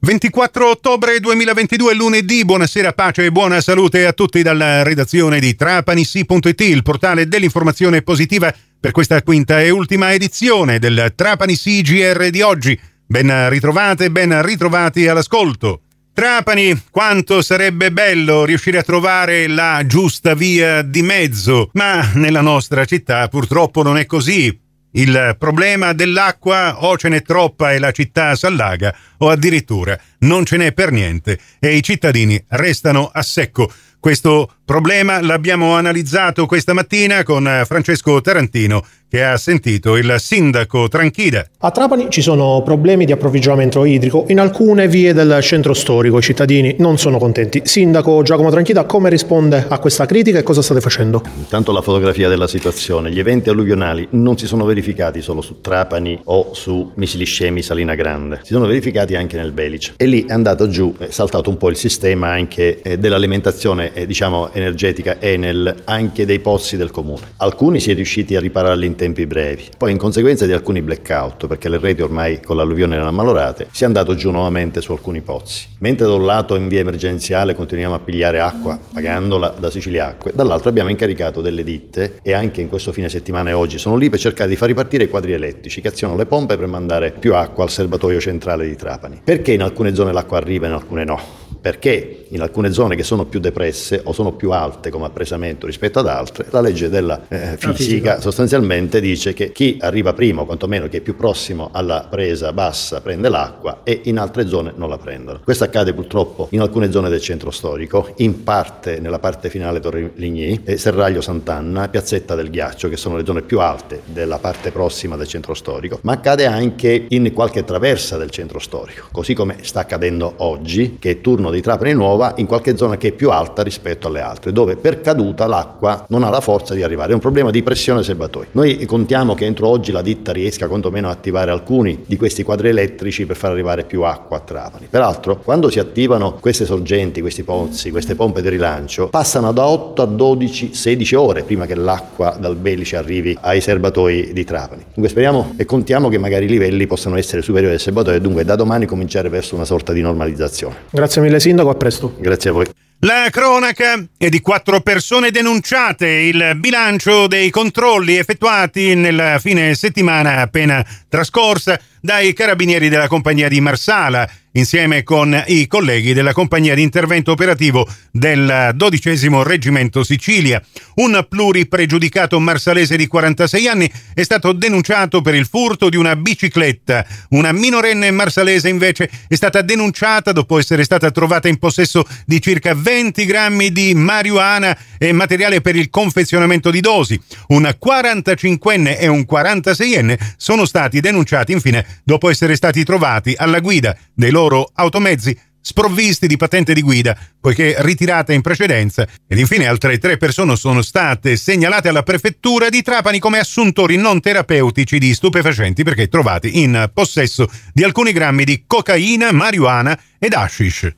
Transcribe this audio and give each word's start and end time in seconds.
24 0.00 0.70
ottobre 0.70 1.18
2022, 1.18 1.92
lunedì, 1.92 2.44
buonasera, 2.44 2.92
pace 2.92 3.24
e 3.24 3.32
buona 3.32 3.60
salute 3.60 4.06
a 4.06 4.12
tutti 4.12 4.42
dalla 4.42 4.84
redazione 4.84 5.40
di 5.40 5.56
Trapanissi.it, 5.56 6.60
il 6.60 6.84
portale 6.84 7.26
dell'informazione 7.26 8.02
positiva 8.02 8.54
per 8.78 8.92
questa 8.92 9.20
quinta 9.22 9.60
e 9.60 9.70
ultima 9.70 10.12
edizione 10.12 10.78
del 10.78 11.14
Trapanissi 11.16 11.82
GR 11.82 12.30
di 12.30 12.42
oggi. 12.42 12.78
Ben 13.06 13.48
ritrovate, 13.48 14.12
ben 14.12 14.40
ritrovati 14.40 15.08
all'ascolto. 15.08 15.82
Trapani, 16.14 16.80
quanto 16.92 17.42
sarebbe 17.42 17.90
bello 17.90 18.44
riuscire 18.44 18.78
a 18.78 18.82
trovare 18.82 19.48
la 19.48 19.82
giusta 19.84 20.34
via 20.34 20.82
di 20.82 21.02
mezzo, 21.02 21.70
ma 21.72 22.12
nella 22.14 22.40
nostra 22.40 22.84
città 22.84 23.26
purtroppo 23.26 23.82
non 23.82 23.98
è 23.98 24.06
così. 24.06 24.66
Il 24.98 25.36
problema 25.38 25.92
dell'acqua 25.92 26.82
o 26.84 26.96
ce 26.96 27.08
n'è 27.08 27.22
troppa 27.22 27.72
e 27.72 27.78
la 27.78 27.92
città 27.92 28.34
s'allaga 28.34 28.92
o 29.18 29.28
addirittura 29.28 29.96
non 30.20 30.44
ce 30.44 30.56
n'è 30.56 30.72
per 30.72 30.90
niente 30.90 31.38
e 31.60 31.76
i 31.76 31.84
cittadini 31.84 32.42
restano 32.48 33.08
a 33.12 33.22
secco. 33.22 33.72
Questo 34.00 34.54
problema 34.68 35.22
l'abbiamo 35.22 35.76
analizzato 35.76 36.44
questa 36.44 36.74
mattina 36.74 37.22
con 37.22 37.62
Francesco 37.64 38.20
Tarantino 38.20 38.84
che 39.08 39.24
ha 39.24 39.38
sentito 39.38 39.96
il 39.96 40.14
sindaco 40.18 40.88
Tranchida. 40.88 41.46
A 41.60 41.70
Trapani 41.70 42.08
ci 42.10 42.20
sono 42.20 42.60
problemi 42.62 43.06
di 43.06 43.12
approvvigionamento 43.12 43.84
idrico 43.84 44.26
in 44.28 44.38
alcune 44.38 44.86
vie 44.86 45.14
del 45.14 45.38
centro 45.40 45.72
storico. 45.72 46.18
I 46.18 46.22
cittadini 46.22 46.76
non 46.78 46.98
sono 46.98 47.18
contenti. 47.18 47.62
Sindaco 47.64 48.22
Giacomo 48.22 48.50
Tranchida, 48.50 48.84
come 48.84 49.08
risponde 49.08 49.64
a 49.66 49.78
questa 49.78 50.04
critica 50.04 50.38
e 50.38 50.42
cosa 50.42 50.60
state 50.60 50.80
facendo? 50.80 51.22
Intanto 51.38 51.72
la 51.72 51.80
fotografia 51.80 52.28
della 52.28 52.46
situazione. 52.46 53.10
Gli 53.10 53.18
eventi 53.18 53.48
alluvionali 53.48 54.06
non 54.10 54.36
si 54.36 54.46
sono 54.46 54.66
verificati 54.66 55.22
solo 55.22 55.40
su 55.40 55.62
Trapani 55.62 56.20
o 56.24 56.50
su 56.52 56.92
Misiliscemi, 56.94 57.62
Salina 57.62 57.94
Grande. 57.94 58.40
Si 58.42 58.52
sono 58.52 58.66
verificati 58.66 59.16
anche 59.16 59.38
nel 59.38 59.52
Belice. 59.52 59.94
E 59.96 60.04
lì 60.04 60.26
è 60.26 60.32
andato 60.32 60.68
giù, 60.68 60.94
è 60.98 61.08
saltato 61.08 61.48
un 61.48 61.56
po' 61.56 61.70
il 61.70 61.76
sistema 61.76 62.28
anche 62.28 62.82
eh, 62.82 62.98
dell'alimentazione 62.98 63.94
eh, 63.94 64.04
diciamo, 64.04 64.50
energetica 64.58 65.20
Enel, 65.20 65.82
anche 65.84 66.26
dei 66.26 66.40
pozzi 66.40 66.76
del 66.76 66.90
comune. 66.90 67.32
Alcuni 67.38 67.80
si 67.80 67.90
è 67.90 67.94
riusciti 67.94 68.36
a 68.36 68.40
ripararli 68.40 68.86
in 68.86 68.94
tempi 68.94 69.26
brevi. 69.26 69.68
Poi 69.76 69.90
in 69.90 69.98
conseguenza 69.98 70.46
di 70.46 70.52
alcuni 70.52 70.82
blackout, 70.82 71.46
perché 71.46 71.68
le 71.68 71.78
reti 71.78 72.02
ormai 72.02 72.40
con 72.40 72.56
l'alluvione 72.56 72.94
erano 72.94 73.10
ammalorate, 73.10 73.68
si 73.70 73.84
è 73.84 73.86
andato 73.86 74.14
giù 74.14 74.30
nuovamente 74.30 74.80
su 74.80 74.92
alcuni 74.92 75.20
pozzi. 75.20 75.66
Mentre 75.78 76.06
da 76.06 76.14
un 76.14 76.24
lato 76.24 76.54
in 76.56 76.68
via 76.68 76.80
emergenziale 76.80 77.54
continuiamo 77.54 77.94
a 77.94 77.98
pigliare 77.98 78.40
acqua 78.40 78.78
pagandola 78.92 79.54
da 79.58 79.70
Siciliacque, 79.70 80.32
dall'altro 80.34 80.68
abbiamo 80.68 80.90
incaricato 80.90 81.40
delle 81.40 81.64
ditte 81.64 82.18
e 82.22 82.32
anche 82.32 82.60
in 82.60 82.68
questo 82.68 82.92
fine 82.92 83.08
settimana 83.08 83.50
e 83.50 83.52
oggi 83.52 83.78
sono 83.78 83.96
lì 83.96 84.10
per 84.10 84.18
cercare 84.18 84.48
di 84.48 84.56
far 84.56 84.68
ripartire 84.68 85.04
i 85.04 85.08
quadri 85.08 85.32
elettrici 85.32 85.80
che 85.80 85.88
azionano 85.88 86.18
le 86.18 86.26
pompe 86.26 86.56
per 86.56 86.66
mandare 86.66 87.12
più 87.12 87.34
acqua 87.34 87.64
al 87.64 87.70
serbatoio 87.70 88.20
centrale 88.20 88.66
di 88.66 88.76
Trapani. 88.76 89.20
Perché 89.22 89.52
in 89.52 89.62
alcune 89.62 89.94
zone 89.94 90.12
l'acqua 90.12 90.38
arriva 90.38 90.66
e 90.66 90.68
in 90.68 90.74
alcune 90.74 91.04
no? 91.04 91.37
Perché 91.60 92.26
in 92.28 92.40
alcune 92.40 92.72
zone 92.72 92.96
che 92.96 93.02
sono 93.02 93.24
più 93.24 93.40
depresse 93.40 94.00
o 94.04 94.12
sono 94.12 94.32
più 94.32 94.50
alte 94.50 94.90
come 94.90 95.06
appresamento 95.06 95.66
rispetto 95.66 95.98
ad 95.98 96.08
altre, 96.08 96.46
la 96.50 96.60
legge 96.60 96.88
della 96.88 97.22
eh, 97.28 97.56
fisica, 97.58 98.20
sostanzialmente 98.20 99.00
dice 99.00 99.32
che 99.32 99.52
chi 99.52 99.78
arriva 99.80 100.12
prima 100.12 100.42
o 100.42 100.46
quantomeno 100.46 100.88
chi 100.88 100.98
è 100.98 101.00
più 101.00 101.16
prossimo 101.16 101.70
alla 101.72 102.06
presa 102.08 102.52
bassa 102.52 103.00
prende 103.00 103.28
l'acqua 103.28 103.80
e 103.82 104.00
in 104.04 104.18
altre 104.18 104.46
zone 104.46 104.72
non 104.76 104.88
la 104.88 104.98
prendono. 104.98 105.40
Questo 105.42 105.64
accade 105.64 105.92
purtroppo 105.94 106.48
in 106.50 106.60
alcune 106.60 106.90
zone 106.90 107.08
del 107.08 107.20
centro 107.20 107.50
storico, 107.50 108.12
in 108.16 108.44
parte 108.44 109.00
nella 109.00 109.18
parte 109.18 109.50
finale 109.50 109.80
Torre 109.80 110.12
Ligny, 110.14 110.62
Serraglio 110.76 111.20
Sant'Anna, 111.20 111.88
Piazzetta 111.88 112.34
del 112.34 112.50
Ghiaccio, 112.50 112.88
che 112.88 112.96
sono 112.96 113.16
le 113.16 113.24
zone 113.24 113.42
più 113.42 113.60
alte 113.60 114.02
della 114.04 114.38
parte 114.38 114.70
prossima 114.70 115.16
del 115.16 115.26
centro 115.26 115.54
storico, 115.54 115.98
ma 116.02 116.12
accade 116.12 116.46
anche 116.46 117.06
in 117.08 117.32
qualche 117.32 117.64
traversa 117.64 118.16
del 118.16 118.30
centro 118.30 118.58
storico, 118.58 119.08
così 119.12 119.34
come 119.34 119.56
sta 119.62 119.80
accadendo 119.80 120.34
oggi, 120.38 120.96
che 120.98 121.10
è 121.10 121.20
turno 121.38 121.52
di 121.52 121.62
Trapani 121.62 121.92
Nuova, 121.92 122.32
in 122.36 122.46
qualche 122.46 122.76
zona 122.76 122.96
che 122.96 123.08
è 123.08 123.12
più 123.12 123.30
alta 123.30 123.62
rispetto 123.62 124.08
alle 124.08 124.20
altre, 124.20 124.52
dove 124.52 124.74
per 124.74 125.00
caduta 125.00 125.46
l'acqua 125.46 126.04
non 126.08 126.24
ha 126.24 126.30
la 126.30 126.40
forza 126.40 126.74
di 126.74 126.82
arrivare, 126.82 127.12
è 127.12 127.14
un 127.14 127.20
problema 127.20 127.52
di 127.52 127.62
pressione 127.62 128.02
serbatoi. 128.02 128.46
Noi 128.52 128.84
contiamo 128.86 129.34
che 129.34 129.44
entro 129.44 129.68
oggi 129.68 129.92
la 129.92 130.02
ditta 130.02 130.32
riesca 130.32 130.66
quantomeno 130.66 131.06
a 131.06 131.12
attivare 131.12 131.52
alcuni 131.52 132.02
di 132.06 132.16
questi 132.16 132.42
quadri 132.42 132.70
elettrici 132.70 133.24
per 133.24 133.36
far 133.36 133.52
arrivare 133.52 133.84
più 133.84 134.02
acqua 134.02 134.38
a 134.38 134.40
Trapani. 134.40 134.88
Peraltro, 134.90 135.36
quando 135.36 135.70
si 135.70 135.78
attivano 135.78 136.34
queste 136.40 136.64
sorgenti, 136.64 137.20
questi 137.20 137.44
pozzi, 137.44 137.92
queste 137.92 138.16
pompe 138.16 138.42
di 138.42 138.48
rilancio, 138.48 139.06
passano 139.06 139.52
da 139.52 139.64
8 139.68 140.02
a 140.02 140.06
12, 140.06 140.74
16 140.74 141.14
ore 141.14 141.42
prima 141.44 141.66
che 141.66 141.76
l'acqua 141.76 142.36
dal 142.38 142.56
Belice 142.56 142.96
arrivi 142.96 143.38
ai 143.42 143.60
serbatoi 143.60 144.32
di 144.32 144.42
Trapani. 144.42 144.82
Dunque 144.92 145.08
speriamo 145.08 145.52
e 145.56 145.64
contiamo 145.64 146.08
che 146.08 146.18
magari 146.18 146.46
i 146.46 146.48
livelli 146.48 146.88
possano 146.88 147.16
essere 147.16 147.42
superiori 147.42 147.74
ai 147.74 147.80
serbatoi 147.80 148.16
e 148.16 148.20
dunque 148.20 148.44
da 148.44 148.56
domani 148.56 148.86
cominciare 148.86 149.28
verso 149.28 149.54
una 149.54 149.64
sorta 149.64 149.92
di 149.92 150.00
normalizzazione. 150.00 150.74
Grazie 150.90 151.20
mille 151.20 151.27
Sindaco, 151.36 151.70
a 151.70 151.74
presto. 151.74 152.14
Grazie 152.18 152.50
a 152.50 152.52
voi. 152.52 152.66
La 153.02 153.28
cronaca 153.30 154.04
è 154.16 154.28
di 154.28 154.40
quattro 154.40 154.80
persone 154.80 155.30
denunciate, 155.30 156.08
il 156.08 156.54
bilancio 156.56 157.28
dei 157.28 157.48
controlli 157.48 158.16
effettuati 158.16 158.96
nella 158.96 159.38
fine 159.38 159.76
settimana 159.76 160.40
appena 160.40 160.84
trascorsa 161.08 161.78
dai 162.00 162.32
carabinieri 162.32 162.88
della 162.88 163.08
compagnia 163.08 163.48
di 163.48 163.60
Marsala 163.60 164.28
insieme 164.52 165.02
con 165.02 165.40
i 165.46 165.66
colleghi 165.66 166.12
della 166.12 166.32
compagnia 166.32 166.74
di 166.74 166.82
intervento 166.82 167.30
operativo 167.30 167.88
del 168.10 168.72
dodicesimo 168.74 169.42
reggimento 169.42 170.02
Sicilia. 170.02 170.62
Un 170.96 171.26
pluripregiudicato 171.28 172.40
marsalese 172.40 172.96
di 172.96 173.06
46 173.06 173.68
anni 173.68 173.90
è 174.14 174.22
stato 174.22 174.52
denunciato 174.52 175.20
per 175.20 175.34
il 175.34 175.46
furto 175.46 175.88
di 175.88 175.96
una 175.96 176.16
bicicletta. 176.16 177.06
Una 177.30 177.52
minorenne 177.52 178.10
marsalese 178.10 178.68
invece 178.68 179.08
è 179.28 179.34
stata 179.34 179.62
denunciata 179.62 180.32
dopo 180.32 180.58
essere 180.58 180.82
stata 180.82 181.10
trovata 181.10 181.48
in 181.48 181.58
possesso 181.58 182.04
di 182.26 182.40
circa 182.40 182.74
20 182.74 183.24
grammi 183.24 183.70
di 183.70 183.94
marijuana 183.94 184.76
e 184.98 185.12
materiale 185.12 185.60
per 185.60 185.76
il 185.76 185.90
confezionamento 185.90 186.70
di 186.70 186.80
dosi. 186.80 187.20
Un 187.48 187.72
45enne 187.80 188.98
e 188.98 189.06
un 189.06 189.24
46enne 189.30 190.18
sono 190.36 190.64
stati 190.64 191.00
denunciati 191.00 191.52
infine 191.52 191.86
dopo 192.04 192.30
essere 192.30 192.56
stati 192.56 192.84
trovati 192.84 193.34
alla 193.36 193.60
guida 193.60 193.96
dei 194.14 194.30
loro 194.30 194.70
automezzi 194.74 195.36
sprovvisti 195.60 196.26
di 196.26 196.38
patente 196.38 196.72
di 196.72 196.80
guida, 196.80 197.14
poiché 197.38 197.74
ritirate 197.80 198.32
in 198.32 198.40
precedenza, 198.40 199.06
ed 199.26 199.38
infine 199.38 199.66
altre 199.66 199.98
tre 199.98 200.16
persone 200.16 200.56
sono 200.56 200.80
state 200.80 201.36
segnalate 201.36 201.88
alla 201.88 202.02
prefettura 202.02 202.70
di 202.70 202.80
Trapani 202.80 203.18
come 203.18 203.38
assuntori 203.38 203.96
non 203.96 204.20
terapeutici 204.20 204.98
di 204.98 205.12
stupefacenti 205.12 205.82
perché 205.82 206.08
trovati 206.08 206.62
in 206.62 206.90
possesso 206.94 207.50
di 207.74 207.84
alcuni 207.84 208.12
grammi 208.12 208.44
di 208.44 208.64
cocaina, 208.66 209.30
marijuana 209.32 209.98
ed 210.18 210.32
hashish. 210.32 210.90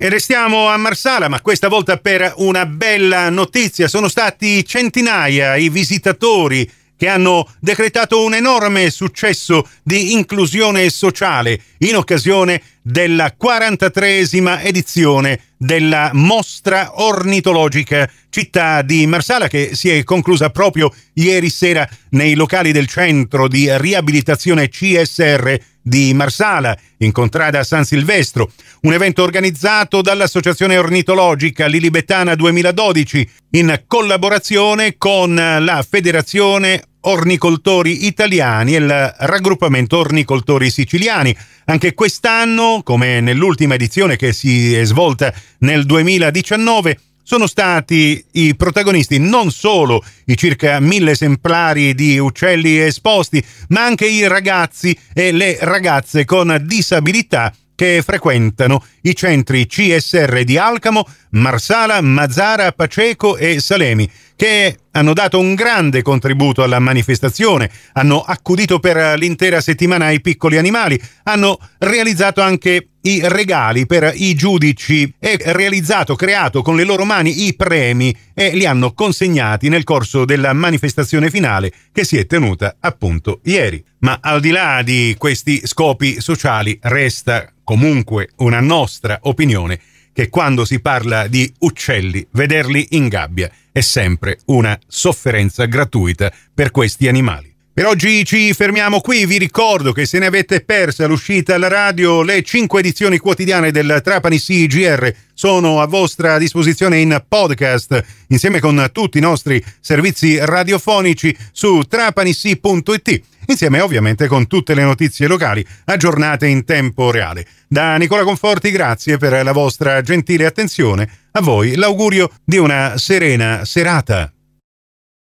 E 0.00 0.08
restiamo 0.08 0.68
a 0.68 0.76
Marsala, 0.76 1.28
ma 1.28 1.40
questa 1.40 1.66
volta 1.66 1.96
per 1.96 2.34
una 2.36 2.66
bella 2.66 3.30
notizia. 3.30 3.88
Sono 3.88 4.06
stati 4.06 4.64
centinaia 4.64 5.56
i 5.56 5.70
visitatori 5.70 6.70
che 6.98 7.08
hanno 7.08 7.48
decretato 7.60 8.22
un 8.24 8.34
enorme 8.34 8.90
successo 8.90 9.66
di 9.82 10.12
inclusione 10.12 10.90
sociale 10.90 11.60
in 11.78 11.96
occasione 11.96 12.60
della 12.82 13.34
43esima 13.40 14.62
edizione 14.64 15.40
della 15.56 16.10
mostra 16.12 17.02
ornitologica 17.02 18.10
città 18.30 18.82
di 18.82 19.06
Marsala 19.06 19.48
che 19.48 19.70
si 19.74 19.90
è 19.90 20.02
conclusa 20.02 20.50
proprio 20.50 20.92
ieri 21.14 21.50
sera 21.50 21.88
nei 22.10 22.34
locali 22.34 22.72
del 22.72 22.86
centro 22.86 23.46
di 23.46 23.68
riabilitazione 23.76 24.68
CSR 24.68 25.58
di 25.88 26.12
Marsala, 26.12 26.76
in 26.98 27.12
contrada 27.12 27.64
San 27.64 27.84
Silvestro, 27.84 28.52
un 28.82 28.92
evento 28.92 29.22
organizzato 29.22 30.02
dall'Associazione 30.02 30.76
Ornitologica 30.76 31.66
Lilibetana 31.66 32.34
2012 32.34 33.30
in 33.52 33.82
collaborazione 33.86 34.96
con 34.98 35.34
la 35.34 35.84
Federazione 35.88 36.82
Ornicoltori 37.02 38.06
Italiani 38.06 38.74
e 38.74 38.78
il 38.78 39.14
raggruppamento 39.18 39.98
Ornicoltori 39.98 40.70
Siciliani. 40.70 41.36
Anche 41.66 41.94
quest'anno, 41.94 42.82
come 42.82 43.20
nell'ultima 43.20 43.74
edizione 43.74 44.16
che 44.16 44.32
si 44.32 44.74
è 44.74 44.84
svolta 44.84 45.32
nel 45.58 45.84
2019, 45.84 46.98
sono 47.22 47.46
stati 47.46 48.24
i 48.32 48.56
protagonisti 48.56 49.18
non 49.18 49.50
solo 49.50 50.02
i 50.24 50.36
circa 50.36 50.80
mille 50.80 51.10
esemplari 51.10 51.94
di 51.94 52.18
uccelli 52.18 52.78
esposti, 52.78 53.44
ma 53.68 53.84
anche 53.84 54.06
i 54.06 54.26
ragazzi 54.26 54.98
e 55.12 55.30
le 55.32 55.58
ragazze 55.60 56.24
con 56.24 56.56
disabilità 56.64 57.52
che 57.78 58.02
frequentano 58.04 58.84
i 59.02 59.14
centri 59.14 59.64
CSR 59.68 60.42
di 60.42 60.58
Alcamo, 60.58 61.06
Marsala, 61.30 62.00
Mazzara, 62.00 62.72
Paceco 62.72 63.36
e 63.36 63.60
Salemi, 63.60 64.10
che 64.34 64.78
hanno 64.90 65.12
dato 65.12 65.38
un 65.38 65.54
grande 65.54 66.02
contributo 66.02 66.64
alla 66.64 66.80
manifestazione, 66.80 67.70
hanno 67.92 68.20
accudito 68.20 68.80
per 68.80 69.16
l'intera 69.16 69.60
settimana 69.60 70.10
i 70.10 70.20
piccoli 70.20 70.58
animali, 70.58 71.00
hanno 71.22 71.56
realizzato 71.78 72.40
anche 72.40 72.88
i 73.02 73.20
regali 73.24 73.86
per 73.86 74.12
i 74.14 74.34
giudici 74.34 75.12
e 75.18 75.38
realizzato, 75.40 76.16
creato 76.16 76.62
con 76.62 76.76
le 76.76 76.84
loro 76.84 77.04
mani 77.04 77.46
i 77.46 77.54
premi 77.54 78.16
e 78.34 78.54
li 78.54 78.66
hanno 78.66 78.92
consegnati 78.92 79.68
nel 79.68 79.84
corso 79.84 80.24
della 80.24 80.52
manifestazione 80.52 81.30
finale 81.30 81.72
che 81.92 82.04
si 82.04 82.16
è 82.16 82.26
tenuta 82.26 82.76
appunto 82.80 83.40
ieri. 83.44 83.82
Ma 84.00 84.18
al 84.20 84.40
di 84.40 84.50
là 84.50 84.82
di 84.82 85.14
questi 85.18 85.66
scopi 85.66 86.20
sociali 86.20 86.78
resta 86.82 87.52
comunque 87.64 88.30
una 88.36 88.60
nostra 88.60 89.18
opinione 89.22 89.80
che 90.12 90.28
quando 90.30 90.64
si 90.64 90.80
parla 90.80 91.28
di 91.28 91.52
uccelli, 91.60 92.26
vederli 92.32 92.88
in 92.90 93.06
gabbia 93.08 93.50
è 93.70 93.80
sempre 93.80 94.40
una 94.46 94.76
sofferenza 94.86 95.64
gratuita 95.66 96.32
per 96.52 96.72
questi 96.72 97.06
animali. 97.06 97.54
Per 97.78 97.86
oggi 97.86 98.24
ci 98.24 98.52
fermiamo 98.54 99.00
qui, 99.00 99.24
vi 99.24 99.38
ricordo 99.38 99.92
che 99.92 100.04
se 100.04 100.18
ne 100.18 100.26
avete 100.26 100.62
persa 100.62 101.06
l'uscita 101.06 101.54
alla 101.54 101.68
radio, 101.68 102.22
le 102.22 102.42
cinque 102.42 102.80
edizioni 102.80 103.18
quotidiane 103.18 103.70
del 103.70 104.00
Trapani 104.02 104.36
CGR 104.40 105.14
sono 105.32 105.80
a 105.80 105.86
vostra 105.86 106.38
disposizione 106.38 106.98
in 106.98 107.22
podcast, 107.28 108.04
insieme 108.30 108.58
con 108.58 108.88
tutti 108.90 109.18
i 109.18 109.20
nostri 109.20 109.64
servizi 109.78 110.44
radiofonici 110.44 111.32
su 111.52 111.82
trapani.it 111.82 113.22
insieme 113.46 113.78
ovviamente 113.78 114.26
con 114.26 114.48
tutte 114.48 114.74
le 114.74 114.82
notizie 114.82 115.28
locali 115.28 115.64
aggiornate 115.84 116.48
in 116.48 116.64
tempo 116.64 117.12
reale. 117.12 117.46
Da 117.68 117.96
Nicola 117.96 118.24
Conforti 118.24 118.72
grazie 118.72 119.18
per 119.18 119.44
la 119.44 119.52
vostra 119.52 120.00
gentile 120.00 120.46
attenzione, 120.46 121.08
a 121.30 121.40
voi 121.40 121.76
l'augurio 121.76 122.28
di 122.44 122.56
una 122.56 122.94
serena 122.96 123.64
serata. 123.64 124.32